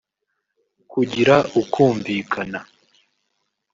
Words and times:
kugira 0.91 1.35
ukumvikana 1.61 2.59